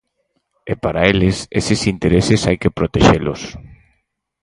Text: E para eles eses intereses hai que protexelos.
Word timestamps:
E 0.71 0.73
para 0.83 1.05
eles 1.11 1.37
eses 1.59 1.81
intereses 1.93 2.41
hai 2.47 2.57
que 2.61 2.75
protexelos. 2.77 3.41